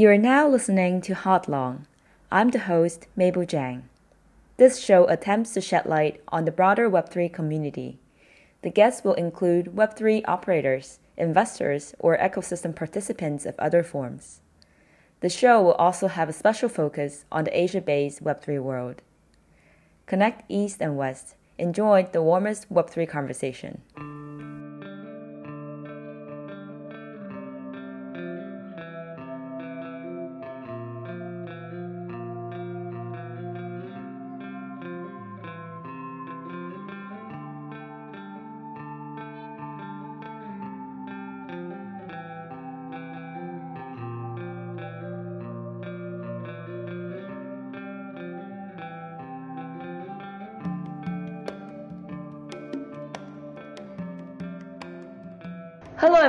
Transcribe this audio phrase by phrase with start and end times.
[0.00, 1.84] You are now listening to Hotlong.
[2.32, 3.82] I'm the host, Mable Jiang.
[4.56, 7.98] This show attempts to shed light on the broader Web3 community.
[8.62, 14.40] The guests will include Web3 operators, investors, or ecosystem participants of other forms.
[15.20, 19.02] The show will also have a special focus on the Asia based Web3 world.
[20.06, 21.34] Connect East and West.
[21.58, 23.82] Enjoy the warmest Web3 conversation.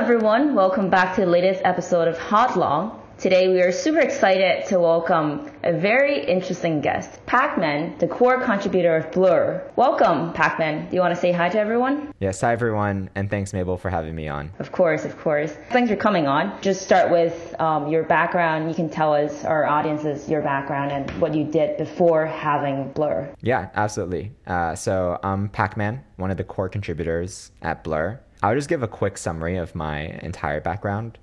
[0.02, 0.56] Everyone.
[0.56, 2.98] Welcome back to the latest episode of Hotlong.
[3.18, 8.96] Today, we are super excited to welcome a very interesting guest, Pacman, the core contributor
[8.96, 9.62] of Blur.
[9.76, 10.90] Welcome, Pacman.
[10.90, 12.12] Do you want to say hi to everyone?
[12.18, 14.50] Yes, hi everyone, and thanks, Mable, for having me on.
[14.58, 15.56] Of course, of course.
[15.70, 16.60] Thanks for coming on.
[16.62, 18.68] Just start with um, your background.
[18.68, 23.32] You can tell us, our audiences, your background and what you did before having Blur.
[23.40, 24.32] Yeah, absolutely.
[24.48, 28.20] Uh, so I'm Pacman, one of the core contributors at Blur.
[28.42, 31.18] I'll just give a quick summary of my entire background.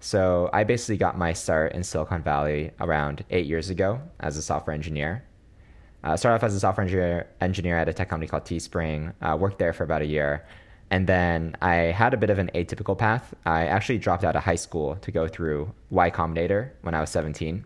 [0.00, 4.42] So, I basically got my start in Silicon Valley around eight years ago as a
[4.42, 5.22] software engineer.
[6.02, 9.36] Uh, started off as a software engineer, engineer at a tech company called Teespring, uh,
[9.36, 10.44] worked there for about a year.
[10.90, 13.34] And then I had a bit of an atypical path.
[13.46, 17.10] I actually dropped out of high school to go through Y Combinator when I was
[17.10, 17.64] 17.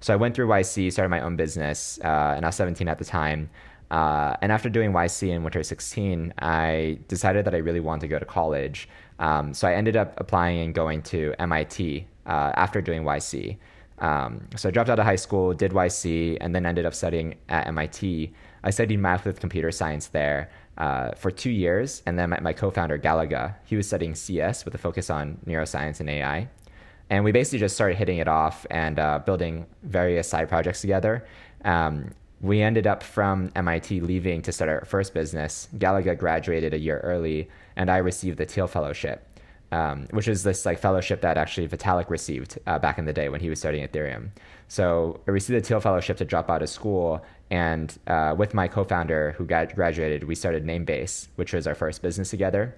[0.00, 2.98] So I went through YC, started my own business, uh, and I was 17 at
[2.98, 3.50] the time.
[3.90, 8.08] Uh, and after doing YC in winter 16, I decided that I really wanted to
[8.08, 8.88] go to college.
[9.18, 13.56] Um, so I ended up applying and going to MIT uh, after doing YC.
[14.00, 17.34] Um, so I dropped out of high school, did YC, and then ended up studying
[17.48, 18.32] at MIT.
[18.62, 22.02] I studied math with computer science there uh, for two years.
[22.06, 25.38] And then my, my co founder, Galaga, he was studying CS with a focus on
[25.46, 26.48] neuroscience and AI.
[27.10, 31.26] And we basically just started hitting it off and uh, building various side projects together.
[31.64, 32.10] Um,
[32.40, 35.68] we ended up from MIT leaving to start our first business.
[35.76, 39.26] Galaga graduated a year early, and I received the Thiel Fellowship,
[39.72, 43.28] um, which is this like fellowship that actually Vitalik received uh, back in the day
[43.28, 44.30] when he was studying Ethereum.
[44.68, 48.68] So I received the Thiel Fellowship to drop out of school, and uh, with my
[48.68, 52.76] co-founder who got graduated, we started Namebase, which was our first business together.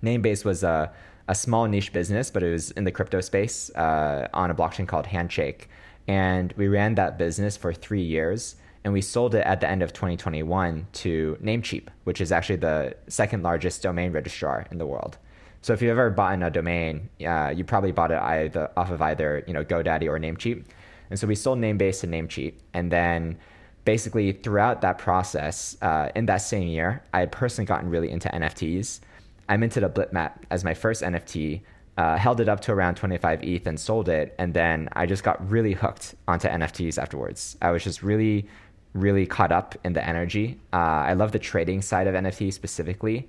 [0.00, 0.92] Namebase was a,
[1.26, 4.86] a small niche business, but it was in the crypto space uh, on a blockchain
[4.86, 5.68] called Handshake.
[6.06, 8.54] And we ran that business for three years
[8.86, 12.94] and we sold it at the end of 2021 to Namecheap, which is actually the
[13.08, 15.18] second largest domain registrar in the world.
[15.60, 19.02] So if you've ever bought a domain, uh, you probably bought it either off of
[19.02, 20.66] either you know GoDaddy or Namecheap.
[21.10, 23.38] And so we sold Namebase to Namecheap, and then
[23.84, 28.28] basically throughout that process, uh, in that same year, I had personally gotten really into
[28.28, 29.00] NFTs.
[29.48, 31.62] I minted a Blitmap as my first NFT,
[31.98, 35.24] uh, held it up to around 25 ETH and sold it, and then I just
[35.24, 37.56] got really hooked onto NFTs afterwards.
[37.60, 38.46] I was just really
[38.96, 40.58] really caught up in the energy.
[40.72, 43.28] Uh, I love the trading side of NFTs specifically.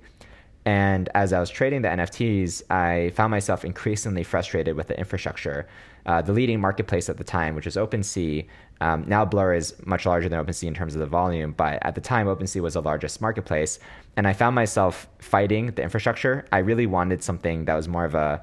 [0.64, 5.66] And as I was trading the NFTs, I found myself increasingly frustrated with the infrastructure.
[6.04, 8.46] Uh, the leading marketplace at the time, which was OpenSea,
[8.80, 11.94] um, now Blur is much larger than OpenSea in terms of the volume, but at
[11.94, 13.78] the time, OpenSea was the largest marketplace.
[14.16, 16.44] And I found myself fighting the infrastructure.
[16.52, 18.42] I really wanted something that was more of a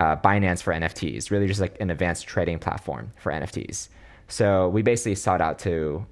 [0.00, 3.88] uh, Binance for NFTs, really just like an advanced trading platform for NFTs.
[4.28, 6.06] So we basically sought out to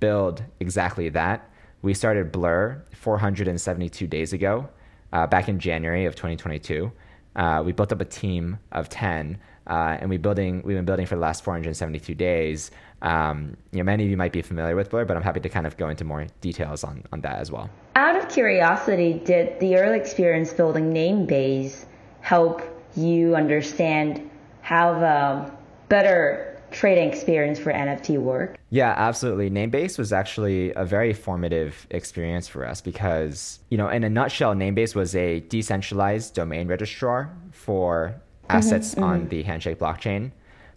[0.00, 1.48] build exactly that.
[1.82, 4.68] We started Blur 472 days ago,
[5.12, 6.92] uh, back in January of 2022.
[7.34, 11.06] Uh, we built up a team of 10, uh, and we building we've been building
[11.06, 12.70] for the last 472 days.
[13.00, 15.48] Um, you know, many of you might be familiar with Blur, but I'm happy to
[15.48, 17.68] kind of go into more details on, on that as well.
[17.96, 21.86] Out of curiosity, did the early experience building Namebase
[22.20, 22.62] help
[22.94, 25.50] you understand how the
[25.88, 28.58] better trading experience for NFT work?
[28.70, 29.50] Yeah, absolutely.
[29.50, 34.54] Namebase was actually a very formative experience for us because, you know, in a nutshell,
[34.54, 39.28] Namebase was a decentralized domain registrar for mm-hmm, assets mm-hmm, on mm-hmm.
[39.28, 40.32] the Handshake blockchain.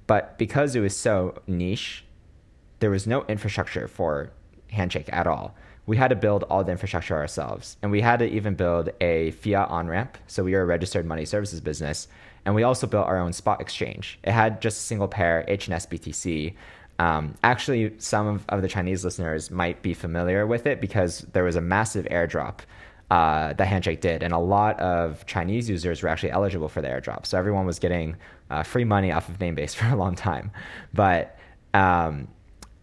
[0.07, 2.06] But because it was so niche,
[2.80, 4.31] there was no infrastructure for
[4.71, 5.56] Handshake at all.
[5.88, 7.77] We had to build all the infrastructure ourselves.
[7.81, 10.18] And we had to even build a fiat on ramp.
[10.27, 12.07] So we were a registered money services business
[12.45, 14.19] and we also built our own spot exchange.
[14.24, 16.53] It had just a single pair, HNSBTC.
[17.00, 21.44] Um, actually, some of, of, the Chinese listeners might be familiar with it because there
[21.44, 22.59] was a massive airdrop
[23.12, 26.88] uh, that Handshake did, and a lot of Chinese users were actually eligible for the
[26.88, 27.25] airdrop.
[27.25, 28.15] So everyone was getting
[28.50, 30.51] uh, free money off of Namebase for a long time.
[30.94, 31.38] But
[31.74, 32.27] um,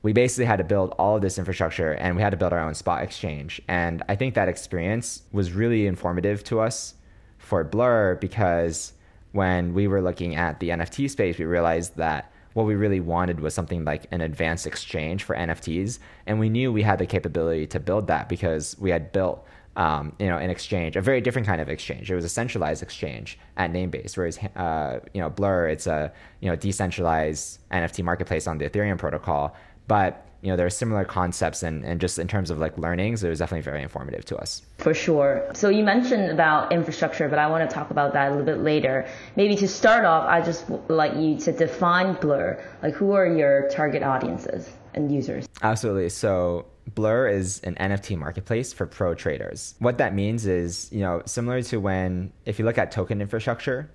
[0.02, 2.60] we basically had to build all of this infrastructure, and we had to build our
[2.60, 3.62] own spot exchange.
[3.68, 6.94] And I think that experience was really informative to us
[7.38, 8.92] for Blur because
[9.32, 13.40] when we were looking at the NFT space, we realized that what we really wanted
[13.40, 17.66] was something like an advanced exchange for NFTs, and we knew we had the capability
[17.68, 21.46] to build that because we had built um, you know, an exchange, a very different
[21.46, 22.10] kind of exchange.
[22.10, 26.50] It was a centralized exchange at Namebase, whereas uh, you know Blur, it's a you
[26.50, 29.56] know decentralized NFT marketplace on the Ethereum protocol.
[29.88, 33.22] But you know there are similar concepts, and, and just in terms of like learnings,
[33.22, 34.62] it was definitely very informative to us.
[34.78, 35.48] For sure.
[35.54, 38.58] So you mentioned about infrastructure, but I want to talk about that a little bit
[38.58, 39.08] later.
[39.36, 42.62] Maybe to start off, I just like you to define Blur.
[42.82, 45.48] Like, who are your target audiences and users?
[45.62, 46.08] Absolutely.
[46.08, 49.76] So Blur is an NFT marketplace for pro traders.
[49.78, 53.88] What that means is, you know, similar to when, if you look at token infrastructure,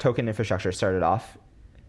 [0.00, 1.38] token infrastructure started off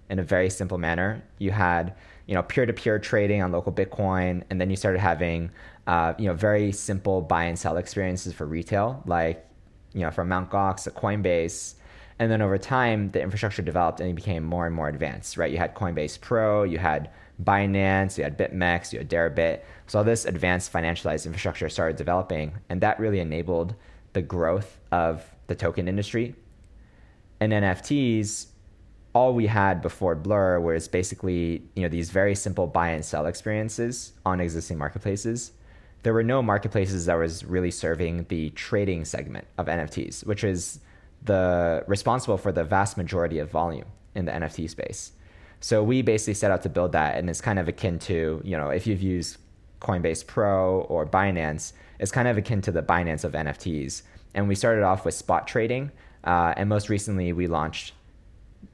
[0.10, 1.24] in a very simple manner.
[1.40, 5.52] You had, you know, peer-to-peer trading on local Bitcoin, and then you started having,
[5.88, 9.46] uh, you know, very simple buy and sell experiences for retail, like,
[9.94, 10.50] you know, from Mt.
[10.50, 11.76] Gox to Coinbase.
[12.20, 15.52] And then over time, the infrastructure developed and it became more and more advanced, right?
[15.52, 17.10] You had Coinbase Pro, you had
[17.44, 19.62] Binance, you had BitMEX, you had Deribit.
[19.88, 23.76] So all this advanced financialized infrastructure started developing, and that really enabled
[24.14, 26.36] the growth of the token industry.
[27.40, 28.48] And NFTs,
[29.14, 33.26] all we had before Blur was basically you know these very simple buy and sell
[33.28, 35.52] experiences on existing marketplaces.
[36.02, 40.80] There were no marketplaces that was really serving the trading segment of NFTs, which is
[41.24, 45.14] the responsible for the vast majority of volume in the NFT space.
[45.62, 48.58] So we basically set out to build that, and it's kind of akin to you
[48.58, 49.38] know if you've used
[49.80, 54.02] Coinbase Pro or Binance, it's kind of akin to the Binance of NFTs.
[54.34, 55.92] And we started off with spot trading,
[56.24, 57.94] uh, and most recently we launched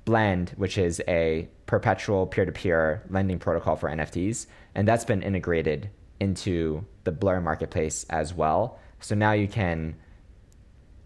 [0.06, 5.90] Blend, which is a perpetual peer-to-peer lending protocol for NFTs, and that's been integrated
[6.20, 8.80] into the Blur marketplace as well.
[9.00, 9.96] So now you can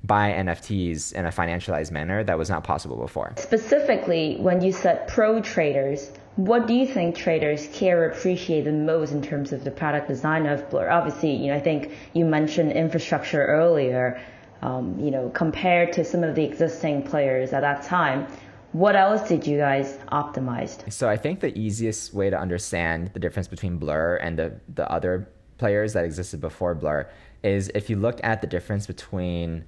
[0.04, 3.34] buy NFTs in a financialized manner that was not possible before.
[3.38, 8.72] Specifically, when you said pro traders, what do you think traders care or appreciate the
[8.72, 10.90] most in terms of the product design of Blur?
[10.90, 14.22] Obviously, you know, I think you mentioned infrastructure earlier.
[14.62, 18.28] Um, you know, compared to some of the existing players at that time,
[18.74, 20.92] what else did you guys optimize?
[20.92, 24.92] So I think the easiest way to understand the difference between Blur and the, the
[24.92, 27.08] other players that existed before Blur
[27.44, 29.66] is if you look at the difference between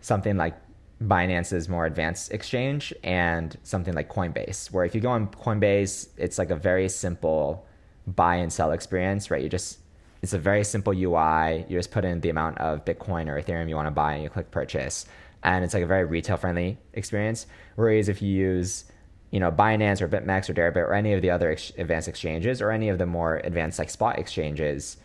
[0.00, 0.54] something like
[1.02, 6.38] Binance's more advanced exchange and something like Coinbase, where if you go on Coinbase, it's
[6.38, 7.66] like a very simple
[8.06, 9.42] buy and sell experience, right?
[9.42, 9.78] You just
[10.22, 11.66] it's a very simple UI.
[11.68, 14.22] You just put in the amount of Bitcoin or Ethereum you want to buy and
[14.22, 15.04] you click purchase.
[15.44, 17.46] And it's like a very retail friendly experience.
[17.76, 18.86] Whereas if you use,
[19.30, 22.60] you know, Binance or BitMEX or Deribit or any of the other ex- advanced exchanges
[22.60, 24.96] or any of the more advanced like spot exchanges,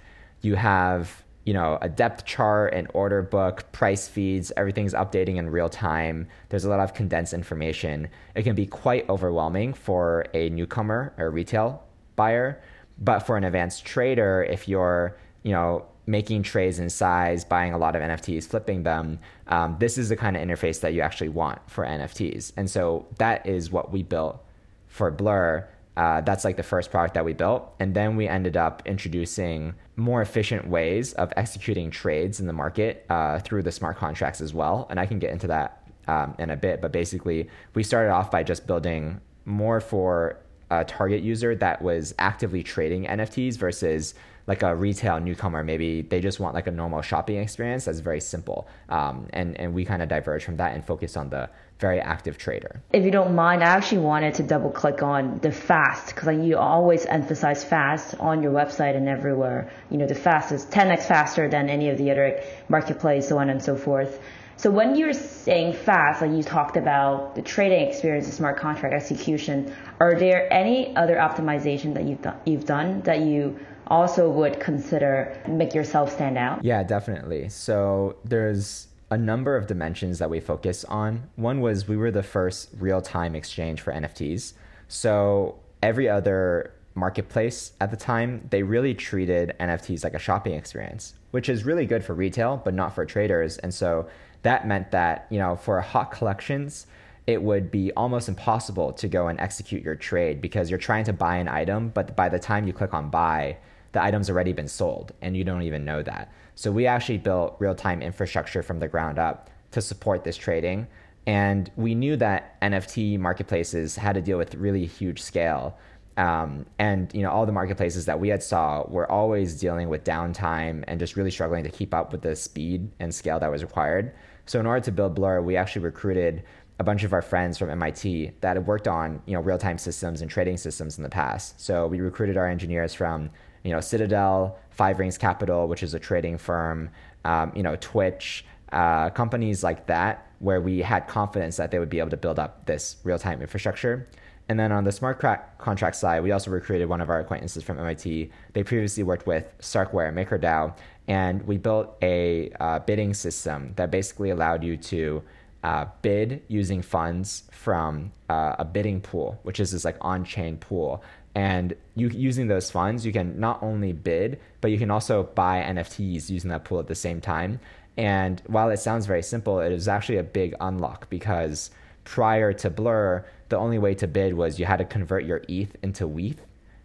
[0.41, 5.49] you have you know, a depth chart, an order book, price feeds, everything's updating in
[5.49, 6.27] real time.
[6.49, 8.09] There's a lot of condensed information.
[8.35, 11.83] It can be quite overwhelming for a newcomer or retail
[12.15, 12.61] buyer,
[12.99, 17.77] but for an advanced trader, if you're, you know, making trades in size, buying a
[17.77, 21.29] lot of NFTs, flipping them, um, this is the kind of interface that you actually
[21.29, 22.51] want for NFTs.
[22.57, 24.43] And so that is what we built
[24.87, 25.67] for Blur
[25.99, 27.75] uh, that's like the first product that we built.
[27.77, 33.05] And then we ended up introducing more efficient ways of executing trades in the market
[33.09, 34.87] uh, through the smart contracts as well.
[34.89, 36.79] And I can get into that um, in a bit.
[36.79, 40.39] But basically, we started off by just building more for
[40.71, 44.13] a target user that was actively trading NFTs versus
[44.49, 48.19] like a retail newcomer, maybe they just want like a normal shopping experience that's very
[48.19, 48.67] simple.
[48.89, 52.39] Um, and, and we kind of diverge from that and focus on the very active
[52.39, 52.81] trader.
[52.91, 56.39] If you don't mind, I actually wanted to double click on the fast because like
[56.39, 59.71] you always emphasize fast on your website and everywhere.
[59.91, 63.51] You know, the fast is 10x faster than any of the other marketplace, so on
[63.51, 64.19] and so forth.
[64.57, 68.95] So when you're saying fast, like you talked about the trading experience, the smart contract
[68.95, 73.57] execution, are there any other optimization that you've done, you've done that you
[73.89, 76.63] also would consider make yourself stand out?
[76.63, 77.49] Yeah, definitely.
[77.49, 81.29] So there's a number of dimensions that we focus on.
[81.35, 84.53] One was we were the first real time exchange for NFTs.
[84.87, 91.15] So every other marketplace at the time, they really treated NFTs like a shopping experience,
[91.31, 93.57] which is really good for retail, but not for traders.
[93.57, 94.07] And so
[94.43, 96.85] that meant that, you know, for hot collections,
[97.27, 101.13] it would be almost impossible to go and execute your trade because you're trying to
[101.13, 103.57] buy an item, but by the time you click on buy,
[103.91, 106.31] the item's already been sold and you don't even know that.
[106.55, 110.87] So we actually built real time infrastructure from the ground up to support this trading.
[111.25, 115.77] And we knew that NFT marketplaces had to deal with really huge scale.
[116.17, 120.03] Um, and you know all the marketplaces that we had saw were always dealing with
[120.03, 123.63] downtime and just really struggling to keep up with the speed and scale that was
[123.63, 124.13] required.
[124.45, 126.43] So in order to build Blur, we actually recruited
[126.79, 129.77] a bunch of our friends from MIT that had worked on you know real time
[129.77, 131.61] systems and trading systems in the past.
[131.61, 133.29] So we recruited our engineers from
[133.63, 136.89] you know Citadel, Five Rings Capital, which is a trading firm,
[137.25, 141.89] um, you know Twitch, uh, companies like that, where we had confidence that they would
[141.89, 144.07] be able to build up this real time infrastructure.
[144.49, 145.19] And then on the smart
[145.59, 148.31] contract side, we also recruited one of our acquaintances from MIT.
[148.53, 150.75] They previously worked with Starkware, MakerDAO,
[151.07, 155.21] and we built a uh, bidding system that basically allowed you to
[155.63, 161.03] uh, bid using funds from uh, a bidding pool, which is this like on-chain pool.
[161.39, 165.61] And you using those funds, you can not only bid, but you can also buy
[165.61, 167.61] NFTs using that pool at the same time.
[167.95, 171.71] And while it sounds very simple, it is actually a big unlock because
[172.03, 175.77] prior to Blur, the only way to bid was you had to convert your ETH
[175.81, 176.41] into WETH,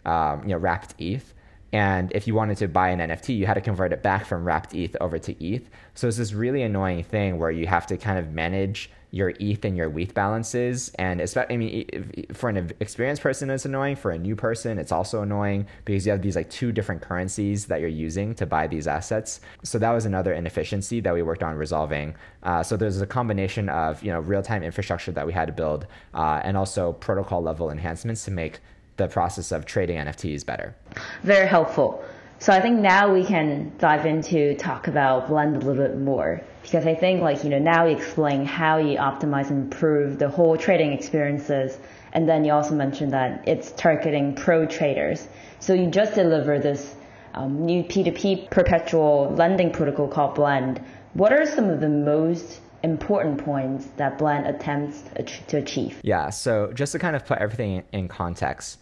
[0.06, 1.33] um, you know, wrapped ETH.
[1.74, 4.44] And if you wanted to buy an NFT, you had to convert it back from
[4.44, 5.68] wrapped ETH over to ETH.
[5.94, 9.64] So it's this really annoying thing where you have to kind of manage your ETH
[9.64, 10.92] and your WETH balances.
[11.00, 13.96] And especially, I mean, for an experienced person, it's annoying.
[13.96, 17.66] For a new person, it's also annoying because you have these like two different currencies
[17.66, 19.40] that you're using to buy these assets.
[19.64, 22.14] So that was another inefficiency that we worked on resolving.
[22.44, 25.52] Uh, so there's a combination of you know real time infrastructure that we had to
[25.52, 28.60] build, uh, and also protocol level enhancements to make
[28.96, 30.74] the process of trading NFTs better.
[31.22, 32.04] Very helpful.
[32.38, 36.42] So I think now we can dive into talk about Blend a little bit more
[36.62, 40.28] because I think like you know now you explain how you optimize and improve the
[40.28, 41.78] whole trading experiences,
[42.12, 45.26] and then you also mentioned that it's targeting pro traders.
[45.60, 46.94] So you just deliver this
[47.34, 50.80] um, new P2P perpetual lending protocol called Blend.
[51.14, 55.02] What are some of the most important points that Blend attempts
[55.48, 55.98] to achieve?
[56.04, 58.78] Yeah, so just to kind of put everything in context,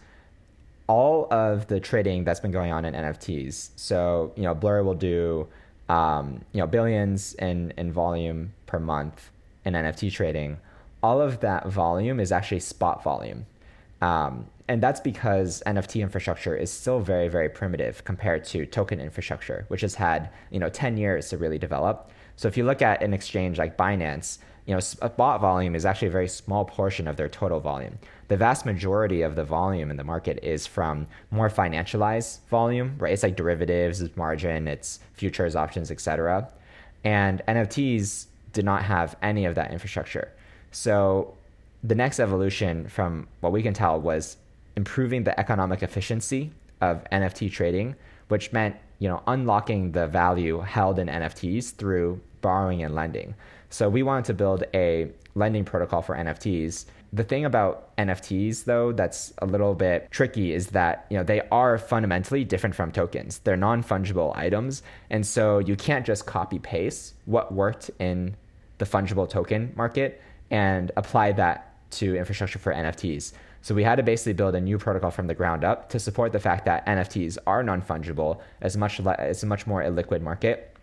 [0.87, 3.69] all of the trading that's been going on in NFTs.
[3.77, 5.47] So, you know, Blur will do,
[5.87, 9.31] um, you know, billions in, in volume per month
[9.63, 10.57] in NFT trading.
[11.01, 13.45] All of that volume is actually spot volume.
[14.01, 19.65] Um, and that's because NFT infrastructure is still very, very primitive compared to token infrastructure,
[19.69, 22.09] which has had, you know, 10 years to really develop.
[22.35, 26.07] So if you look at an exchange like Binance, you know, spot volume is actually
[26.07, 27.99] a very small portion of their total volume.
[28.29, 33.11] The vast majority of the volume in the market is from more financialized volume, right?
[33.11, 36.49] It's like derivatives, it's margin, it's futures, options, etc.
[37.03, 40.31] And NFTs did not have any of that infrastructure.
[40.71, 41.33] So
[41.83, 44.37] the next evolution from what we can tell was
[44.77, 47.95] improving the economic efficiency of NFT trading,
[48.29, 53.35] which meant, you know, unlocking the value held in NFTs through borrowing and lending.
[53.69, 56.85] So we wanted to build a lending protocol for NFTs.
[57.11, 61.41] The thing about NFTs though that's a little bit tricky is that, you know, they
[61.51, 63.39] are fundamentally different from tokens.
[63.39, 68.35] They're non-fungible items, and so you can't just copy paste what worked in
[68.77, 73.33] the fungible token market and apply that to infrastructure for NFTs.
[73.63, 76.33] So we had to basically build a new protocol from the ground up to support
[76.33, 80.75] the fact that NFTs are non-fungible as much it's a much more illiquid market.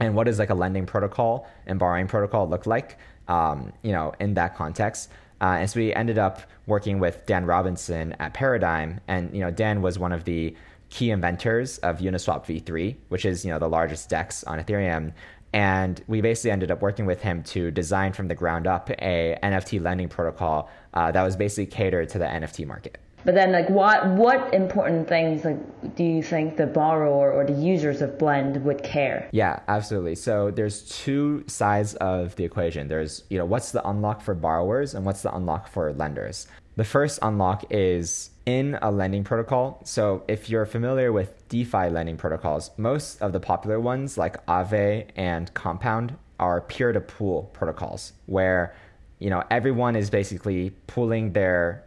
[0.00, 4.12] And what does like a lending protocol and borrowing protocol look like um, you know
[4.20, 5.10] in that context?
[5.40, 9.00] Uh, and so we ended up working with dan robinson at paradigm.
[9.08, 10.54] And you know dan was one of the
[10.90, 15.14] key inventors of uniswap v3 which is you know the largest dex on ethereum.
[15.54, 19.38] And we basically ended up working with him to design from the ground up a
[19.42, 23.68] nft lending protocol uh, that was basically catered to the nft market but then, like,
[23.68, 25.58] what what important things like
[25.96, 29.28] do you think the borrower or the users of Blend would care?
[29.32, 30.14] Yeah, absolutely.
[30.14, 32.86] So there's two sides of the equation.
[32.86, 36.46] There's you know what's the unlock for borrowers and what's the unlock for lenders.
[36.76, 39.80] The first unlock is in a lending protocol.
[39.84, 45.06] So if you're familiar with DeFi lending protocols, most of the popular ones like Aave
[45.16, 48.76] and Compound are peer-to-pool protocols where
[49.18, 51.82] you know everyone is basically pooling their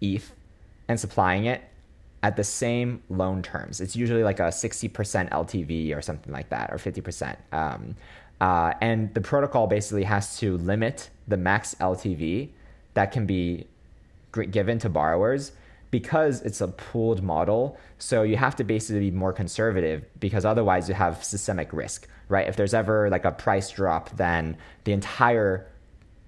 [0.00, 0.32] ETH
[0.88, 1.62] and supplying it
[2.22, 3.80] at the same loan terms.
[3.80, 7.36] It's usually like a 60% LTV or something like that, or 50%.
[7.52, 7.96] Um,
[8.40, 12.48] uh, and the protocol basically has to limit the max LTV
[12.94, 13.66] that can be
[14.50, 15.52] given to borrowers
[15.90, 17.76] because it's a pooled model.
[17.98, 22.46] So you have to basically be more conservative because otherwise you have systemic risk, right?
[22.46, 25.66] If there's ever like a price drop, then the entire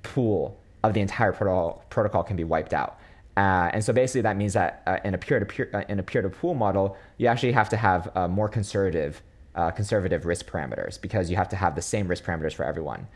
[0.03, 2.99] pool of the entire protocol, protocol can be wiped out.
[3.37, 6.55] Uh, and so basically that means that uh, in a peer-to-peer uh, in a peer-to-pool
[6.55, 9.23] model, you actually have to have uh, more conservative
[9.55, 13.07] uh, conservative risk parameters because you have to have the same risk parameters for everyone.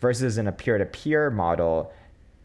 [0.00, 1.92] Versus in a peer-to-peer model,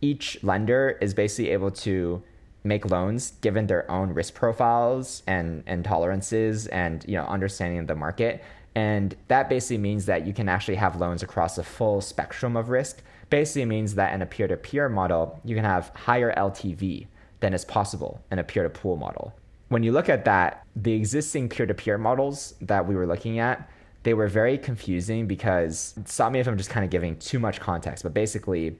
[0.02, 2.22] each lender is basically able to
[2.64, 7.88] make loans given their own risk profiles and, and tolerances and you know understanding of
[7.88, 8.44] the market.
[8.76, 12.70] And that basically means that you can actually have loans across a full spectrum of
[12.70, 13.02] risk.
[13.30, 17.08] Basically means that in a peer-to-peer model, you can have higher LTV
[17.40, 19.34] than is possible in a peer-to-pool model.
[19.70, 23.70] When you look at that, the existing peer-to-peer models that we were looking at,
[24.04, 27.60] they were very confusing because stop me if I'm just kind of giving too much
[27.60, 28.78] context, but basically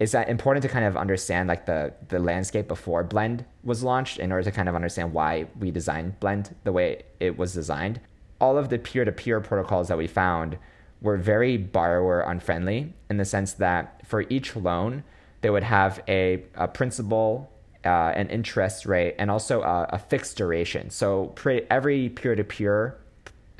[0.00, 4.32] it's important to kind of understand like the the landscape before blend was launched in
[4.32, 8.00] order to kind of understand why we designed blend the way it was designed
[8.40, 10.58] all of the peer-to-peer protocols that we found
[11.04, 15.04] were very borrower unfriendly in the sense that for each loan
[15.42, 17.48] they would have a, a principal
[17.84, 22.96] uh, an interest rate and also a, a fixed duration so pre- every peer-to-peer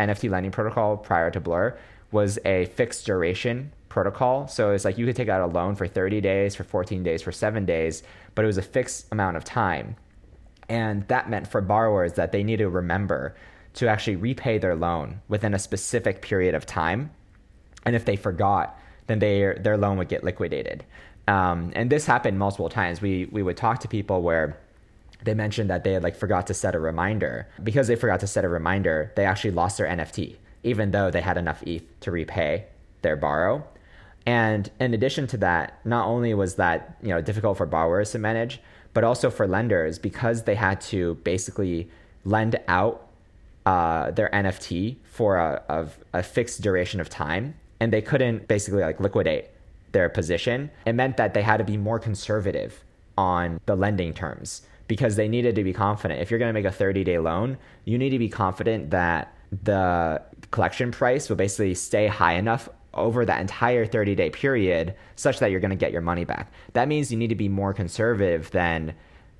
[0.01, 1.79] nft lending protocol prior to blur
[2.11, 4.49] was a fixed duration protocol.
[4.49, 7.23] So it's like you could take out a loan for 30 days, for 14 days,
[7.23, 8.03] for seven days,
[8.35, 9.95] but it was a fixed amount of time.
[10.69, 13.37] And that meant for borrowers that they need to remember
[13.75, 17.11] to actually repay their loan within a specific period of time.
[17.85, 20.85] And if they forgot, then they, their loan would get liquidated.
[21.29, 23.01] Um, and this happened multiple times.
[23.01, 24.59] We, we would talk to people where
[25.23, 27.49] they mentioned that they had like forgot to set a reminder.
[27.63, 31.23] Because they forgot to set a reminder, they actually lost their NFT, even though they
[31.23, 32.67] had enough ETH to repay
[33.03, 33.65] their borrow.
[34.27, 38.19] And in addition to that, not only was that you know difficult for borrowers to
[38.19, 38.61] manage,
[38.95, 41.91] but also for lenders because they had to basically
[42.25, 43.09] lend out
[43.67, 48.83] uh, their NFT for a, a, a fixed duration of time, and they couldn't basically
[48.83, 49.47] like liquidate
[49.93, 50.71] their position.
[50.87, 52.85] It meant that they had to be more conservative
[53.17, 56.21] on the lending terms because they needed to be confident.
[56.21, 59.35] If you're going to make a 30 day loan, you need to be confident that
[59.63, 65.39] the collection price will basically stay high enough over that entire 30 day period such
[65.39, 66.53] that you're going to get your money back.
[66.75, 68.95] That means you need to be more conservative than,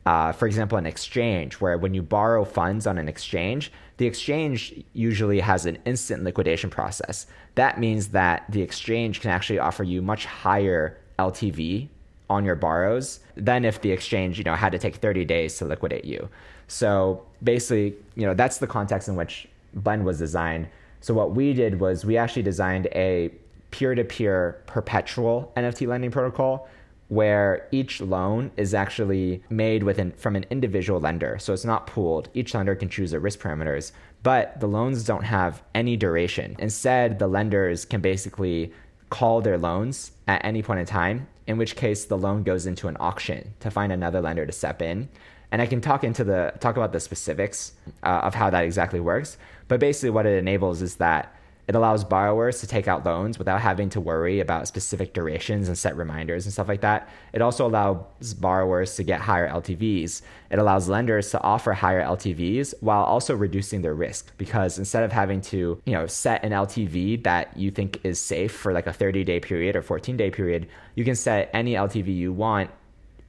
[0.07, 4.85] uh, for example, an exchange, where when you borrow funds on an exchange, the exchange
[4.93, 7.27] usually has an instant liquidation process.
[7.55, 11.89] That means that the exchange can actually offer you much higher LTV
[12.29, 15.65] on your borrows than if the exchange, you know, had to take 30 days to
[15.65, 16.29] liquidate you.
[16.69, 20.69] So basically, you know, that's the context in which Blend was designed.
[21.01, 23.31] So what we did was we actually designed a
[23.71, 26.69] peer-to-peer perpetual NFT lending protocol
[27.09, 31.37] where each loan is actually made within from an individual lender.
[31.39, 32.29] So it's not pooled.
[32.35, 36.57] Each lender can choose their risk parameters, but the loans don't have any duration.
[36.59, 38.73] Instead, the lenders can basically
[39.11, 42.89] call their loans at any point in time, in which case the loan goes into
[42.89, 45.09] an auction to find another lender to step in.
[45.53, 48.99] And I can talk into the talk about the specifics uh, of how that exactly
[48.99, 49.37] works.
[49.69, 51.33] But basically, what it enables is that
[51.67, 55.79] it allows borrowers to take out loans without having to worry about specific durations and
[55.79, 57.09] set reminders and stuff like that.
[57.33, 60.23] It also allows borrowers to get higher LTVs.
[60.51, 65.13] It allows lenders to offer higher LTVs while also reducing their risk because instead of
[65.13, 68.93] having to, you know, set an LTV that you think is safe for like a
[68.93, 72.71] 30-day period or 14-day period, you can set any LTV you want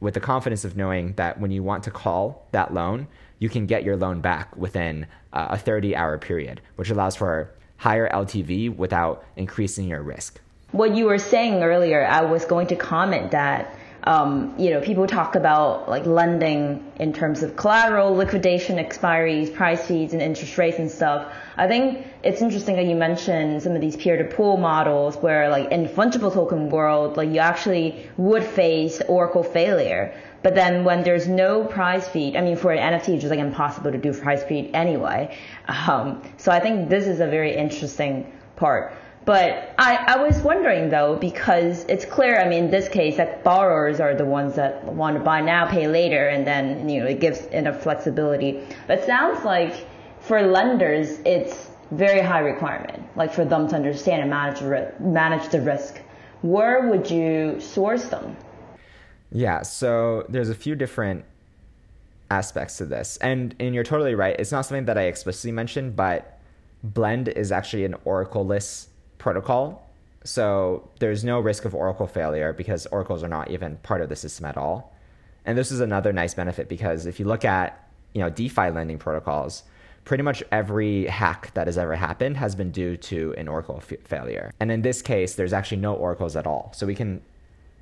[0.01, 3.07] with the confidence of knowing that when you want to call that loan,
[3.39, 7.51] you can get your loan back within uh, a 30 hour period, which allows for
[7.77, 10.39] higher LTV without increasing your risk.
[10.71, 13.74] What you were saying earlier, I was going to comment that
[14.05, 19.83] um, you know, people talk about like lending in terms of collateral, liquidation, expiries, price
[19.85, 21.33] feeds, and interest rates and stuff.
[21.57, 25.87] I think it's interesting that you mentioned some of these peer-to-pool models where like in
[25.87, 30.13] fungible token world, like you actually would face Oracle failure.
[30.43, 33.39] But then when there's no price feed, I mean, for an NFT, it's just like
[33.39, 35.35] impossible to do price feed anyway.
[35.67, 38.93] Um, so I think this is a very interesting part.
[39.25, 43.43] But I, I was wondering though, because it's clear, I mean, in this case, that
[43.43, 47.07] borrowers are the ones that want to buy now, pay later, and then, you know,
[47.07, 48.63] it gives enough flexibility.
[48.85, 49.87] But it sounds like
[50.19, 54.61] for lenders, it's very high requirement, like for them to understand and manage,
[54.99, 55.99] manage the risk.
[56.43, 58.37] Where would you source them?
[59.31, 61.25] Yeah, so there's a few different
[62.29, 63.17] aspects to this.
[63.17, 64.35] And and you're totally right.
[64.39, 66.39] It's not something that I explicitly mentioned, but
[66.83, 68.89] Blend is actually an Oracle-less
[69.25, 69.89] protocol.
[70.23, 74.15] So there's no risk of Oracle failure because Oracles are not even part of the
[74.15, 74.93] system at all.
[75.45, 78.99] And this is another nice benefit because if you look at, you know, DeFi lending
[78.99, 79.63] protocols,
[80.03, 83.99] pretty much every hack that has ever happened has been due to an Oracle f-
[84.03, 84.51] failure.
[84.59, 86.71] And in this case, there's actually no Oracles at all.
[86.75, 87.19] So we can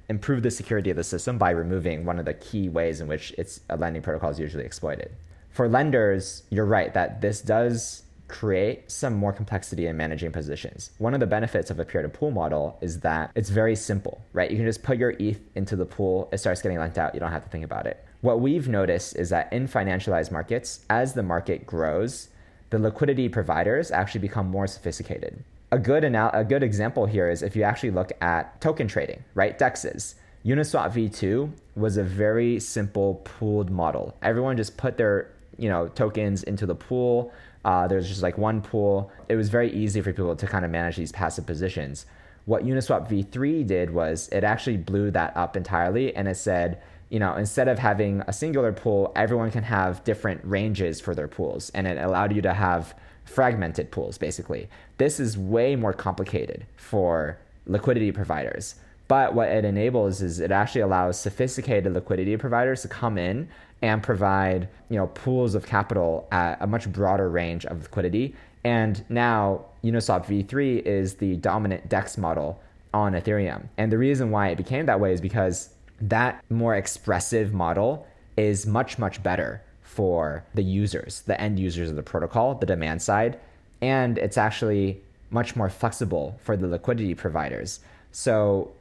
[0.08, 3.34] improve the security of the system by removing one of the key ways in which
[3.38, 5.12] it's a lending protocol is usually exploited.
[5.50, 8.04] For lenders, you're right that this does
[8.34, 10.90] create some more complexity in managing positions.
[10.98, 14.26] One of the benefits of a peer to pool model is that it's very simple,
[14.34, 14.50] right?
[14.50, 17.20] You can just put your ETH into the pool, it starts getting lent out, you
[17.20, 18.04] don't have to think about it.
[18.22, 22.30] What we've noticed is that in financialized markets, as the market grows,
[22.72, 25.44] the liquidity providers actually become more sophisticated.
[25.72, 29.24] A good, anal- a good example here is if you actually look at token trading,
[29.36, 29.60] right?
[29.60, 30.16] DEXs.
[30.44, 34.18] Uniswap v2 was a very simple pooled model.
[34.24, 37.32] Everyone just put their you know tokens into the pool.
[37.66, 39.12] Uh, was just like one pool.
[39.30, 42.06] It was very easy for people to kind of manage these passive positions.
[42.46, 46.82] What Uniswap v3 did was it actually blew that up entirely, and it said
[47.14, 51.28] you know, instead of having a singular pool, everyone can have different ranges for their
[51.28, 51.70] pools.
[51.76, 54.68] And it allowed you to have fragmented pools, basically.
[54.98, 58.78] This is way more complicated for liquidity providers.
[59.08, 63.48] But what it enables is it actually allows sophisticated liquidity providers to come in
[63.84, 68.34] and provide, you know, pools of capital at a much broader range of liquidity.
[68.64, 72.62] And now Uniswap v3 is the dominant DEX model
[72.94, 73.68] on Ethereum.
[73.78, 75.70] And the reason why it became that way is because
[76.00, 81.98] that more expressive model is much, much better for the users, the end users of
[81.98, 83.38] the protocol, the demand side.
[83.82, 87.82] And it's actually much more flexible for the liquidity providers.
[88.14, 88.72] So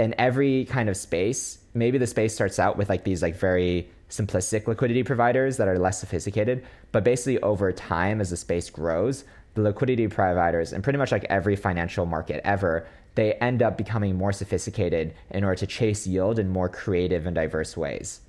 [0.00, 3.90] in every kind of space, maybe the space starts out with like these like very
[4.10, 9.24] simplistic liquidity providers that are less sophisticated, but basically over time as the space grows,
[9.54, 14.14] the liquidity providers and pretty much like every financial market ever they end up becoming
[14.14, 18.20] more sophisticated in order to chase yield in more creative and diverse ways.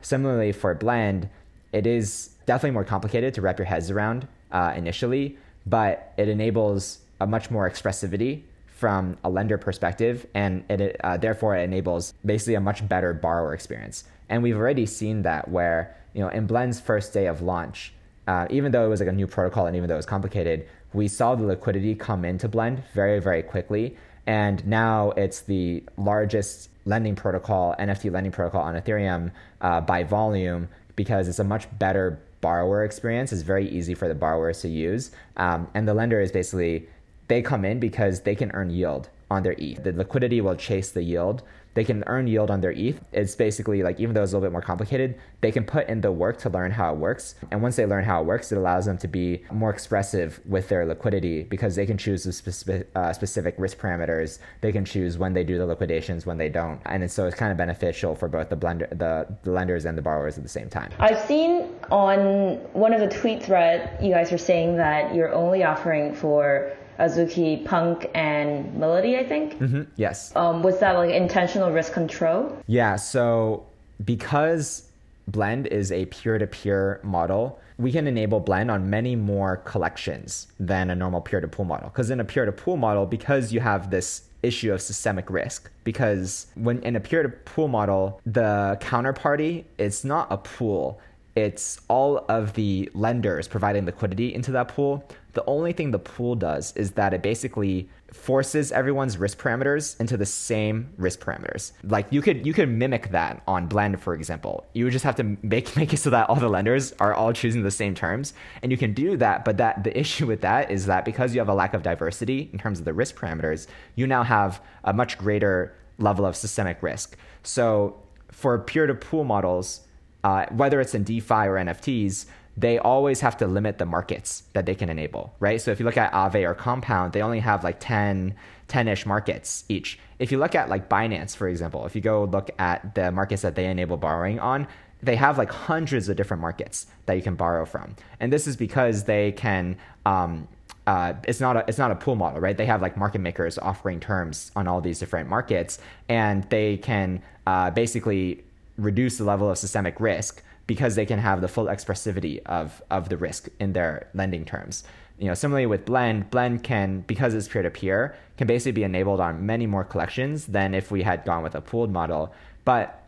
[0.00, 1.28] Similarly, for Blend,
[1.72, 5.36] it is definitely more complicated to wrap your heads around uh, initially,
[5.66, 11.56] but it enables a much more expressivity from a lender perspective, and it uh, therefore
[11.56, 14.04] it enables basically a much better borrower experience.
[14.28, 17.92] And we've already seen that where you know in Blend's first day of launch,
[18.26, 20.66] uh, even though it was like a new protocol and even though it was complicated,
[20.92, 26.70] we saw the liquidity come into Blend very very quickly, and now it's the largest
[26.84, 32.18] lending protocol, NFT lending protocol on Ethereum uh, by volume because it's a much better
[32.40, 33.32] borrower experience.
[33.32, 35.10] It's very easy for the borrowers to use.
[35.36, 36.88] Um, and the lender is basically,
[37.28, 39.82] they come in because they can earn yield on their ETH.
[39.82, 41.42] The liquidity will chase the yield
[41.78, 43.00] they can earn yield on their ETH.
[43.12, 46.00] It's basically like, even though it's a little bit more complicated, they can put in
[46.00, 47.36] the work to learn how it works.
[47.52, 50.68] And once they learn how it works, it allows them to be more expressive with
[50.68, 54.40] their liquidity because they can choose the specific, uh, specific risk parameters.
[54.60, 56.80] They can choose when they do the liquidations, when they don't.
[56.86, 60.02] And so it's kind of beneficial for both the blender, the, the lenders and the
[60.02, 60.90] borrowers at the same time.
[60.98, 65.62] I've seen on one of the tweet thread, you guys are saying that you're only
[65.62, 69.58] offering for Azuki, Punk, and Milady, I think.
[69.58, 69.82] Mm-hmm.
[69.96, 70.34] Yes.
[70.34, 72.56] Um, was that like intentional risk control?
[72.66, 72.96] Yeah.
[72.96, 73.66] So
[74.04, 74.88] because
[75.28, 80.94] Blend is a peer-to-peer model, we can enable Blend on many more collections than a
[80.94, 81.90] normal peer-to-pool model.
[81.90, 86.80] Because in a peer-to-pool model, because you have this issue of systemic risk because when
[86.82, 91.00] in a peer-to-pool model the counterparty it's not a pool
[91.38, 95.04] it's all of the lenders providing liquidity into that pool
[95.38, 100.16] the only thing the pool does is that it basically forces everyone's risk parameters into
[100.16, 101.70] the same risk parameters.
[101.84, 104.66] Like you could you could mimic that on Blend, for example.
[104.72, 107.32] You would just have to make make it so that all the lenders are all
[107.32, 109.44] choosing the same terms, and you can do that.
[109.44, 112.50] But that the issue with that is that because you have a lack of diversity
[112.52, 116.82] in terms of the risk parameters, you now have a much greater level of systemic
[116.82, 117.16] risk.
[117.44, 119.86] So for peer to pool models,
[120.24, 122.26] uh, whether it's in DeFi or NFTs,
[122.56, 125.60] they always have to limit the markets that they can enable, right?
[125.60, 128.34] So if you look at Aave or Compound, they only have like 10,
[128.68, 129.98] 10-ish markets each.
[130.18, 133.42] If you look at like Binance, for example, if you go look at the markets
[133.42, 134.66] that they enable borrowing on,
[135.00, 137.94] they have like hundreds of different markets that you can borrow from.
[138.18, 140.48] And this is because they can um,
[140.88, 142.56] uh, it's not a it's not a pool model, right?
[142.56, 145.78] They have like market makers offering terms on all these different markets,
[146.08, 148.42] and they can uh, basically
[148.78, 153.08] reduce the level of systemic risk because they can have the full expressivity of, of
[153.08, 154.84] the risk in their lending terms.
[155.18, 159.44] You know, similarly with Blend, Blend can, because it's peer-to-peer, can basically be enabled on
[159.44, 162.32] many more collections than if we had gone with a pooled model.
[162.64, 163.02] But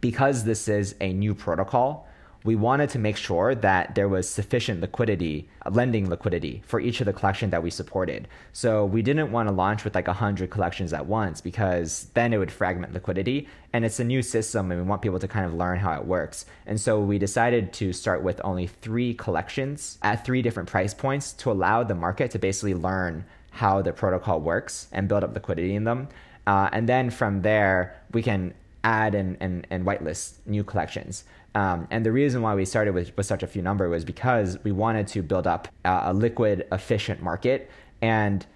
[0.00, 2.06] because this is a new protocol,
[2.44, 7.06] we wanted to make sure that there was sufficient liquidity, lending liquidity for each of
[7.06, 8.28] the collection that we supported.
[8.52, 12.38] So we didn't want to launch with like 100 collections at once because then it
[12.38, 13.48] would fragment liquidity.
[13.72, 16.04] And it's a new system and we want people to kind of learn how it
[16.04, 16.46] works.
[16.66, 21.32] And so we decided to start with only three collections at three different price points
[21.34, 25.74] to allow the market to basically learn how the protocol works and build up liquidity
[25.74, 26.08] in them.
[26.46, 31.24] Uh, and then from there, we can add and, and, and whitelist new collections.
[31.58, 34.62] Um, and the reason why we started with, with such a few number was because
[34.62, 37.68] we wanted to build up a liquid, efficient market.
[38.00, 38.46] And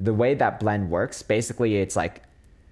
[0.00, 2.22] the way that blend works, basically, it's like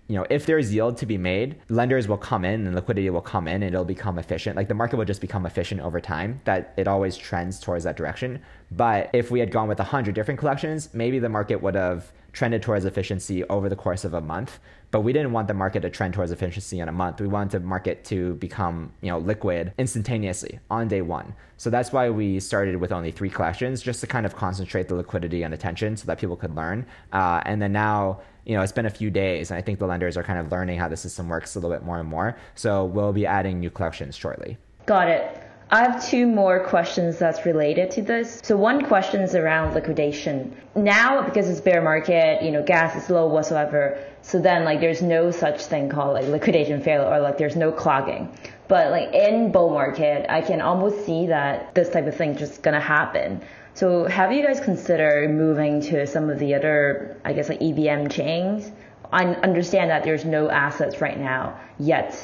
[0.09, 3.23] you know, if there's yield to be made, lenders will come in and liquidity will
[3.23, 4.55] come in and it'll become efficient.
[4.55, 7.97] Like the market will just become efficient over time, that it always trends towards that
[7.97, 8.43] direction.
[8.71, 12.61] But if we had gone with 100 different collections, maybe the market would have trended
[12.61, 14.59] towards efficiency over the course of a month.
[14.95, 17.21] But we didn't want the market to trend towards efficiency in a month.
[17.21, 21.35] We wanted the market to become, you know, liquid instantaneously on day one.
[21.57, 24.95] So that's why we started with only three collections, just to kind of concentrate the
[24.95, 26.87] liquidity and attention so that people could learn.
[27.13, 29.87] Uh, and then now you know, it's been a few days, and I think the
[29.87, 32.37] lenders are kind of learning how the system works a little bit more and more.
[32.55, 34.59] So we'll be adding new collections shortly.
[34.87, 35.41] Got it.
[35.71, 38.41] I have two more questions that's related to this.
[38.45, 40.57] So one question is around liquidation.
[40.77, 43.99] Now, because it's bear market, you know, gas is low whatsoever.
[44.27, 47.71] So then, like, there's no such thing called like liquidation failure or like there's no
[47.71, 48.35] clogging.
[48.69, 52.63] But like in bull market, I can almost see that this type of thing just
[52.63, 53.43] gonna happen.
[53.75, 58.09] So have you guys considered moving to some of the other, I guess, like EVM
[58.09, 58.71] chains?
[59.13, 62.19] I understand that there's no assets right now yet,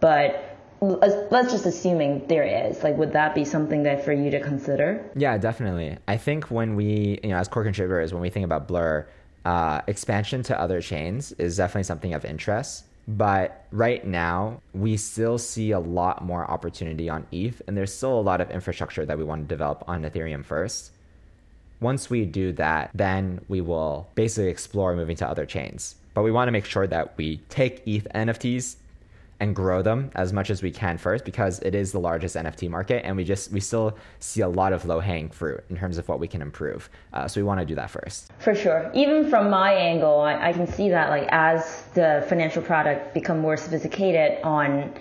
[0.00, 4.38] but let's just assuming there is like would that be something that for you to
[4.38, 8.44] consider yeah definitely i think when we you know as core contributors when we think
[8.44, 9.08] about blur
[9.46, 15.38] uh, expansion to other chains is definitely something of interest but right now we still
[15.38, 19.16] see a lot more opportunity on eth and there's still a lot of infrastructure that
[19.16, 20.90] we want to develop on ethereum first
[21.80, 25.96] once we do that, then we will basically explore moving to other chains.
[26.14, 28.76] But we want to make sure that we take ETH NFTs
[29.40, 32.70] and grow them as much as we can first because it is the largest NFT
[32.70, 35.98] market and we just we still see a lot of low hanging fruit in terms
[35.98, 36.88] of what we can improve.
[37.12, 38.32] Uh, so we want to do that first.
[38.38, 38.90] For sure.
[38.94, 43.38] Even from my angle, I, I can see that like as the financial product become
[43.38, 44.94] more sophisticated on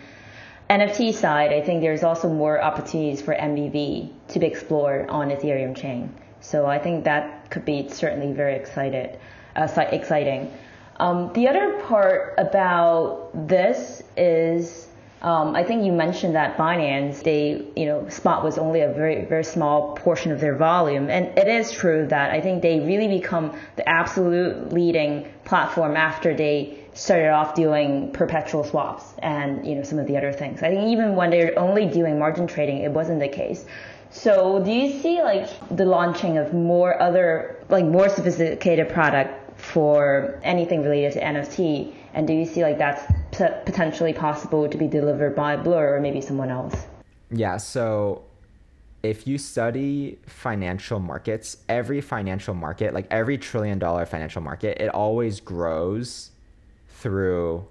[0.69, 5.75] NFT side, I think there's also more opportunities for MEV to be explored on Ethereum
[5.75, 6.13] chain.
[6.41, 9.19] So I think that could be certainly very excited,
[9.55, 10.51] uh, exciting.
[10.97, 14.87] Um, the other part about this is
[15.25, 19.25] um, I think you mentioned that Binance, they, you know, spot was only a very,
[19.25, 21.09] very small portion of their volume.
[21.09, 26.35] And it is true that I think they really become the absolute leading platform after
[26.35, 30.61] they started off doing perpetual swaps and, you know, some of the other things.
[30.61, 33.65] I think even when they're only doing margin trading, it wasn't the case.
[34.11, 40.39] So do you see like the launching of more other like more sophisticated product for
[40.43, 41.93] anything related to NFT?
[42.13, 45.99] And do you see like that's p- potentially possible to be delivered by Blur or
[45.99, 46.85] maybe someone else?
[47.31, 47.57] Yeah.
[47.57, 48.23] So
[49.03, 54.87] if you study financial markets, every financial market, like every trillion dollar financial market, it
[54.89, 56.31] always grows
[56.87, 57.67] through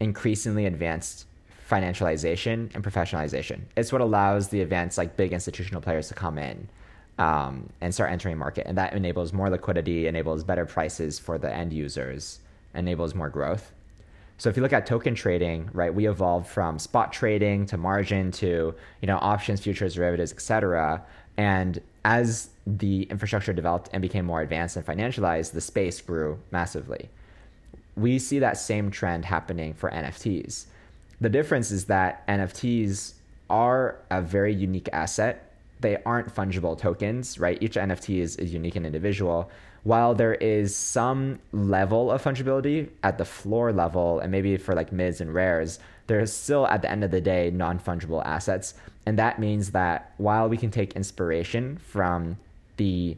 [0.00, 1.26] increasingly advanced
[1.70, 3.60] financialization and professionalization.
[3.76, 6.68] It's what allows the advanced like big institutional players to come in
[7.18, 11.52] um, and start entering market, and that enables more liquidity, enables better prices for the
[11.52, 12.40] end users,
[12.74, 13.72] enables more growth.
[14.38, 18.30] So if you look at token trading, right, we evolved from spot trading to margin
[18.32, 21.02] to you know options, futures, derivatives, etc.
[21.36, 27.08] And as the infrastructure developed and became more advanced and financialized, the space grew massively.
[27.96, 30.66] We see that same trend happening for NFTs
[31.20, 33.14] the difference is that NFTs
[33.50, 35.47] are a very unique asset.
[35.80, 37.58] They aren't fungible tokens, right?
[37.60, 39.50] Each NFT is, is unique and individual.
[39.84, 44.92] While there is some level of fungibility at the floor level, and maybe for like
[44.92, 48.74] mids and rares, there's still at the end of the day non fungible assets.
[49.06, 52.38] And that means that while we can take inspiration from
[52.76, 53.16] the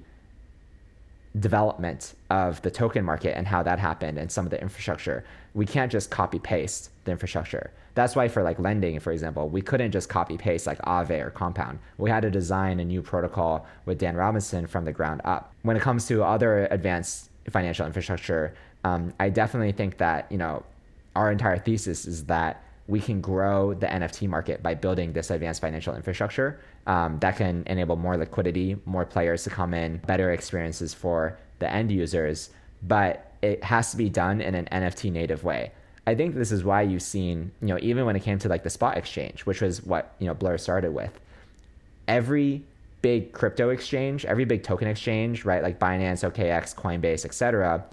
[1.38, 5.64] development of the token market and how that happened and some of the infrastructure, we
[5.64, 7.70] can't just copy paste the infrastructure.
[7.94, 11.30] That's why for like lending, for example, we couldn't just copy paste like Aave or
[11.30, 11.78] Compound.
[11.98, 15.52] We had to design a new protocol with Dan Robinson from the ground up.
[15.62, 20.64] When it comes to other advanced financial infrastructure, um, I definitely think that you know
[21.16, 25.60] our entire thesis is that we can grow the NFT market by building this advanced
[25.60, 30.94] financial infrastructure um, that can enable more liquidity, more players to come in, better experiences
[30.94, 32.50] for the end users.
[32.82, 35.72] But it has to be done in an NFT native way.
[36.06, 38.64] I think this is why you've seen, you know, even when it came to like
[38.64, 41.20] the spot exchange, which was what, you know, Blur started with,
[42.08, 42.62] every
[43.02, 47.84] big crypto exchange, every big token exchange, right, like Binance, OKX, Coinbase, etc.,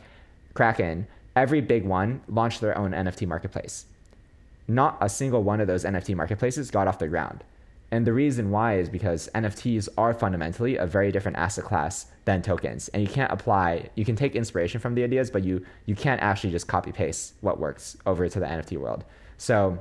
[0.54, 3.86] Kraken, every big one launched their own NFT marketplace.
[4.67, 7.43] Not a single one of those NFT marketplaces got off the ground.
[7.91, 12.41] And the reason why is because NFTs are fundamentally a very different asset class than
[12.41, 12.89] tokens.
[12.89, 16.21] And you can't apply, you can take inspiration from the ideas, but you, you can't
[16.21, 19.06] actually just copy paste what works over to the NFT world.
[19.38, 19.80] So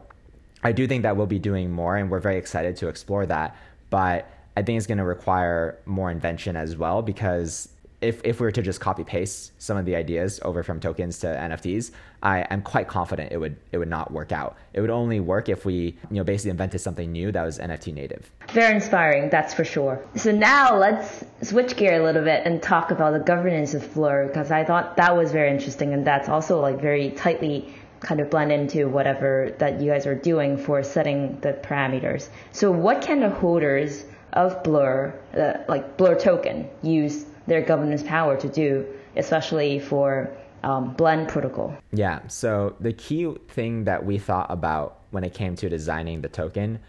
[0.62, 3.56] I do think that we'll be doing more and we're very excited to explore that.
[3.90, 7.68] But I think it's going to require more invention as well because
[8.00, 11.18] if, if we were to just copy paste some of the ideas over from tokens
[11.20, 14.56] to NFTs, I am quite confident it would it would not work out.
[14.72, 17.94] It would only work if we you know basically invented something new that was NFT
[17.94, 18.30] native.
[18.52, 20.04] Very inspiring, that's for sure.
[20.14, 24.26] So now let's switch gear a little bit and talk about the governance of Blur
[24.26, 28.30] because I thought that was very interesting and that's also like very tightly kind of
[28.30, 32.28] blend into whatever that you guys are doing for setting the parameters.
[32.52, 34.04] So what can the holders
[34.34, 40.30] of Blur, uh, like Blur token, use their governance power to do, especially for
[40.62, 41.76] um, blend protocol.
[41.92, 42.26] Yeah.
[42.28, 46.80] So the key thing that we thought about when it came to designing the token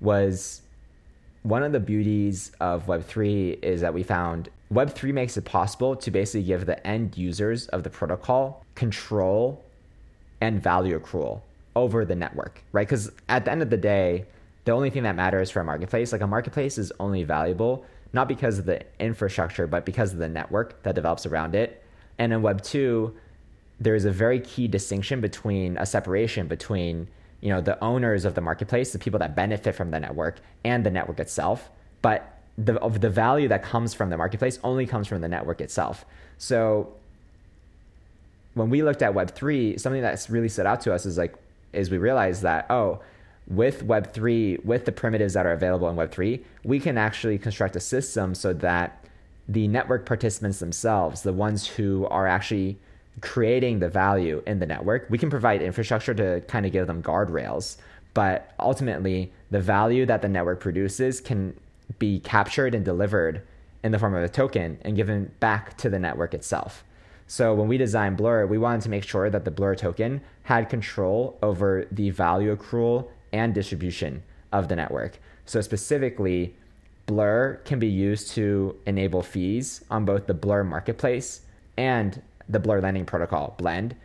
[0.00, 0.62] was
[1.42, 6.10] one of the beauties of Web3 is that we found Web3 makes it possible to
[6.10, 9.62] basically give the end users of the protocol control
[10.40, 11.42] and value accrual
[11.76, 12.86] over the network, right?
[12.86, 14.26] Because at the end of the day,
[14.64, 17.84] the only thing that matters for a marketplace, like a marketplace is only valuable
[18.14, 21.82] not because of the infrastructure, but because of the network that develops around it.
[22.18, 23.14] And in Web 2,
[23.80, 27.08] there is a very key distinction between a separation between
[27.40, 30.86] you know the owners of the marketplace, the people that benefit from the network, and
[30.86, 31.68] the network itself.
[32.00, 35.60] But the of the value that comes from the marketplace only comes from the network
[35.60, 36.06] itself.
[36.38, 36.94] So
[38.54, 41.34] when we looked at Web three, something that's really stood out to us is like
[41.72, 43.02] is we realized that oh
[43.46, 47.80] with Web3, with the primitives that are available in Web3, we can actually construct a
[47.80, 49.04] system so that
[49.48, 52.78] the network participants themselves, the ones who are actually
[53.20, 57.02] creating the value in the network, we can provide infrastructure to kind of give them
[57.02, 57.76] guardrails.
[58.14, 61.54] But ultimately, the value that the network produces can
[61.98, 63.42] be captured and delivered
[63.82, 66.82] in the form of a token and given back to the network itself.
[67.26, 70.68] So when we designed Blur, we wanted to make sure that the Blur token had
[70.68, 75.18] control over the value accrual and distribution of the network.
[75.44, 76.54] So specifically,
[77.06, 81.42] Blur can be used to enable fees on both the Blur marketplace
[81.76, 83.96] and the Blur lending protocol blend.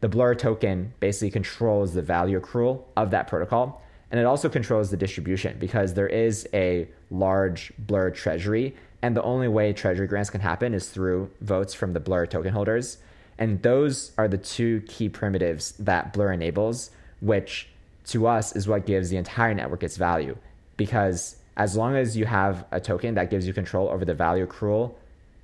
[0.00, 3.82] The Blur token basically controls the value accrual of that protocol.
[4.10, 8.74] And it also controls the distribution because there is a large Blur treasury.
[9.02, 12.52] And the only way treasury grants can happen is through votes from the Blur token
[12.52, 12.98] holders.
[13.38, 17.68] And those are the two key primitives that Blur enables, which
[18.06, 20.36] to us is what gives the entire network its value.
[20.76, 24.46] Because as long as you have a token that gives you control over the value
[24.46, 24.94] accrual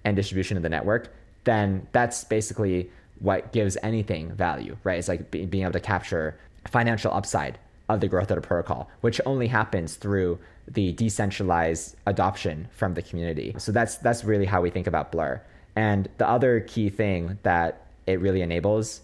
[0.04, 1.12] and distribution of the network,
[1.44, 2.90] then that's basically
[3.20, 4.98] what gives anything value, right?
[4.98, 9.20] It's like being able to capture financial upside of the growth of the protocol, which
[9.26, 13.54] only happens through the decentralized adoption from the community.
[13.58, 15.40] So that's that's really how we think about Blur.
[15.74, 19.00] And the other key thing that it really enables,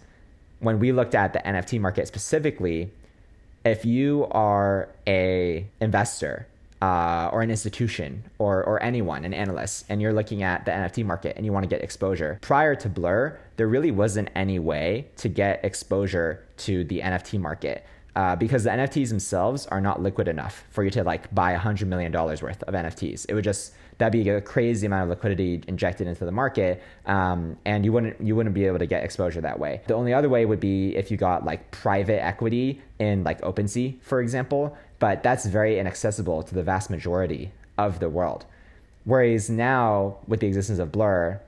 [0.60, 2.90] when we looked at the NFT market specifically,
[3.64, 6.46] if you are a investor
[6.82, 11.04] uh, or an institution or, or anyone, an analyst, and you're looking at the NFT
[11.04, 15.06] market and you want to get exposure, prior to Blur, there really wasn't any way
[15.16, 17.86] to get exposure to the NFT market.
[18.16, 21.58] Uh, because the NFTs themselves are not liquid enough for you to like buy a
[21.58, 23.26] hundred million dollars worth of NFTs.
[23.28, 27.56] It would just that'd be a crazy amount of liquidity injected into the market, um,
[27.64, 29.80] and you wouldn't you wouldn't be able to get exposure that way.
[29.88, 34.00] The only other way would be if you got like private equity in like OpenSea,
[34.00, 38.46] for example, but that's very inaccessible to the vast majority of the world.
[39.04, 41.40] Whereas now, with the existence of Blur,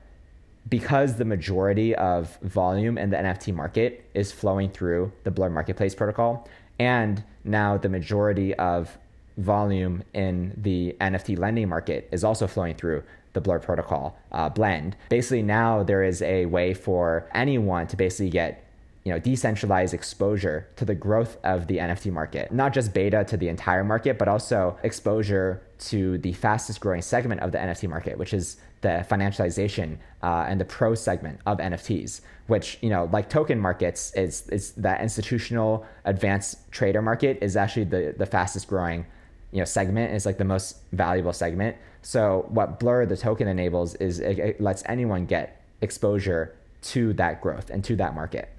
[0.67, 5.95] because the majority of volume in the NFT market is flowing through the Blur Marketplace
[5.95, 6.47] protocol,
[6.79, 8.97] and now the majority of
[9.37, 13.03] volume in the NFT lending market is also flowing through
[13.33, 14.95] the Blur protocol uh, blend.
[15.09, 18.66] Basically, now there is a way for anyone to basically get
[19.07, 23.37] you know decentralized exposure to the growth of the NFT market, not just beta to
[23.37, 28.17] the entire market, but also exposure to the fastest growing segment of the NFT market,
[28.17, 33.29] which is the financialization uh, and the pro segment of NFTs, which you know, like
[33.29, 39.05] token markets, is is that institutional advanced trader market is actually the the fastest growing
[39.53, 41.77] you know segment is like the most valuable segment.
[42.01, 47.39] So what Blur the token enables is it, it lets anyone get exposure to that
[47.39, 48.49] growth and to that market.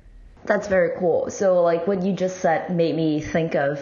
[0.45, 1.31] That's very cool.
[1.31, 3.81] So like what you just said made me think of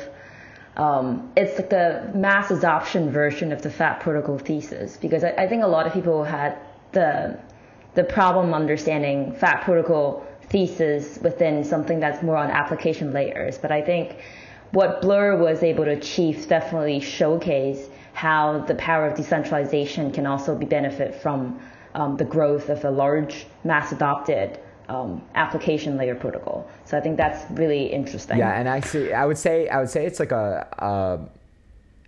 [0.76, 5.49] um, it's like the mass adoption version of the FAT protocol thesis because I, I
[5.49, 6.59] think a lot of people had
[6.93, 7.39] the
[7.95, 13.57] the problem understanding FAT protocol thesis within something that's more on application layers.
[13.57, 14.18] But I think
[14.72, 20.55] what Blur was able to achieve definitely showcase how the power of decentralization can also
[20.55, 21.59] be benefit from
[21.95, 24.59] um, the growth of a large mass adopted
[24.89, 26.68] um, application layer protocol.
[26.84, 28.39] So I think that's really interesting.
[28.39, 31.18] Yeah, and actually, I would say I would say it's like a, a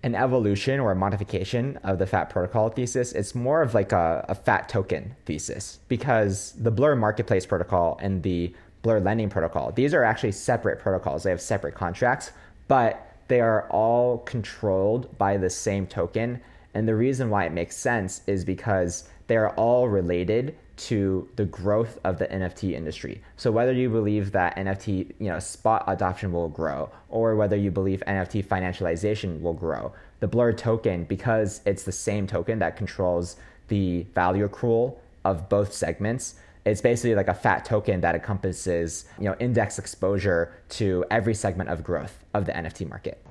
[0.05, 3.12] an evolution or a modification of the FAT protocol thesis.
[3.12, 8.22] It's more of like a, a FAT token thesis because the Blur marketplace protocol and
[8.22, 11.24] the Blur lending protocol, these are actually separate protocols.
[11.24, 12.31] They have separate contracts,
[12.68, 16.41] but they are all controlled by the same token.
[16.74, 21.45] And the reason why it makes sense is because they are all related to the
[21.45, 23.22] growth of the NFT industry.
[23.37, 27.70] So whether you believe that NFT, you know, spot adoption will grow or whether you
[27.70, 33.37] believe NFT financialization will grow, the Blur token because it's the same token that controls
[33.68, 39.24] the value accrual of both segments, it's basically like a fat token that encompasses, you
[39.24, 43.22] know, index exposure to every segment of growth of the NFT market.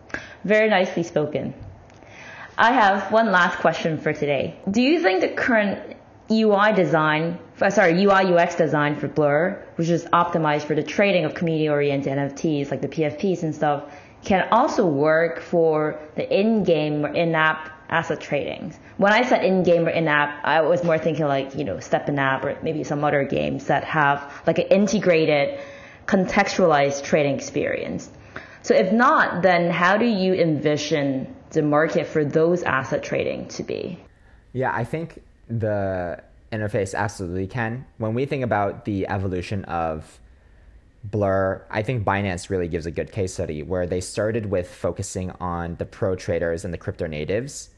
[0.43, 1.53] Very nicely spoken.
[2.57, 4.59] I have one last question for today.
[4.71, 5.96] Do you think the current
[6.29, 11.25] UI design, uh, sorry, UI UX design for Blur, which is optimized for the trading
[11.25, 13.83] of community-oriented NFTs like the PFPs and stuff,
[14.23, 18.73] can also work for the in-game or in-app asset trading.
[18.97, 22.43] When I said in-game or in-app, I was more thinking like, you know, STEPN app
[22.43, 25.59] or maybe some other games that have like an integrated,
[26.07, 28.09] contextualized trading experience.
[28.63, 33.63] So if not, then how do you envision the market for those asset trading to
[33.63, 34.03] be?
[34.51, 37.85] Yeah, I think the interface absolutely can.
[37.97, 40.19] When we think about the evolution of
[41.03, 45.31] Blur, I think Binance really gives a good case study where they started with focusing
[45.39, 47.69] on the pro traders and the crypto natives.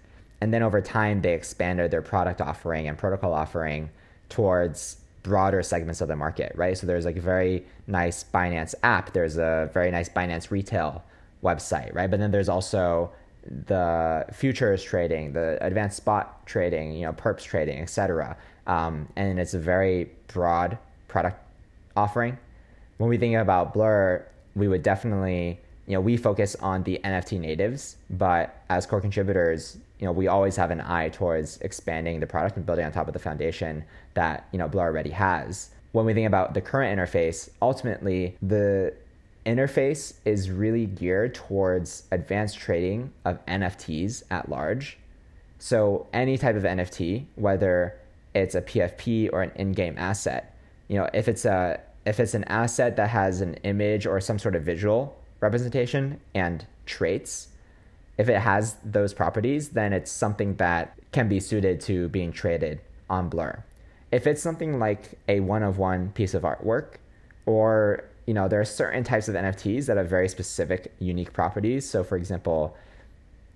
[0.41, 3.89] And then over time, they expanded their product offering and protocol offering
[4.29, 6.77] towards broader segments of the market, right?
[6.77, 11.03] So there's like a very nice Binance app, there's a very nice Binance retail
[11.43, 12.09] website, right?
[12.09, 13.11] But then there's also
[13.45, 18.37] the futures trading, the advanced spot trading, you know, perps trading, etc.
[18.67, 20.77] Um, and it's a very broad
[21.07, 21.41] product
[21.95, 22.37] offering.
[22.97, 24.25] When we think about Blur,
[24.55, 29.77] we would definitely, you know, we focus on the NFT natives, but as core contributors,
[29.99, 33.07] you know, we always have an eye towards expanding the product and building on top
[33.07, 33.83] of the foundation
[34.13, 35.69] that, you know, Blur already has.
[35.91, 38.93] When we think about the current interface, ultimately the
[39.49, 44.99] interface is really geared towards advanced trading of NFTs at large.
[45.57, 47.99] So any type of NFT, whether
[48.35, 50.55] it's a PFP or an in-game asset,
[50.87, 54.39] you know, if it's a if it's an asset that has an image or some
[54.39, 57.49] sort of visual representation and traits,
[58.17, 62.81] if it has those properties, then it's something that can be suited to being traded
[63.09, 63.63] on Blur.
[64.11, 66.95] If it's something like a one of one piece of artwork
[67.45, 71.89] or you know, there are certain types of NFTs that have very specific, unique properties.
[71.89, 72.77] So, for example,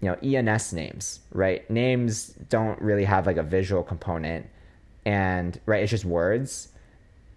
[0.02, 1.70] you know, ENS names, right?
[1.70, 4.48] Names don't really have like a visual component,
[5.06, 6.70] and right, it's just words.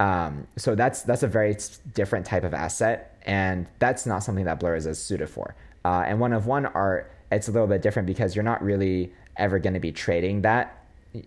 [0.00, 1.54] Um, so that's that's a very
[1.92, 5.54] different type of asset, and that's not something that Blur is as suited for.
[5.84, 9.12] Uh, and one of one art, it's a little bit different because you're not really
[9.36, 10.86] ever going to be trading that.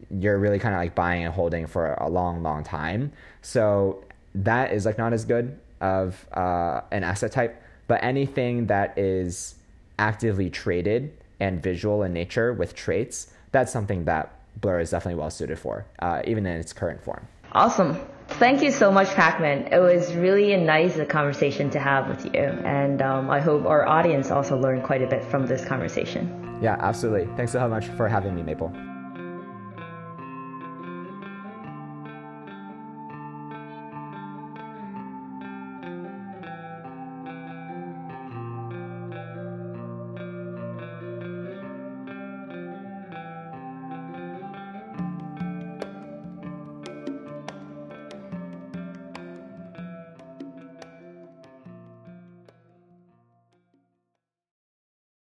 [0.09, 3.11] You're really kind of like buying and holding for a long, long time.
[3.43, 4.03] So
[4.33, 9.55] that is like not as good of uh, an asset type, but anything that is
[9.97, 15.29] actively traded and visual in nature with traits, that's something that Blur is definitely well
[15.29, 17.27] suited for, uh, even in its current form.
[17.53, 17.97] Awesome.
[18.27, 19.71] Thank you so much, Pacman.
[19.73, 23.87] It was really a nice conversation to have with you, and um, I hope our
[23.87, 26.59] audience also learned quite a bit from this conversation.
[26.61, 27.27] Yeah, absolutely.
[27.35, 28.88] Thanks so much for having me, Mable.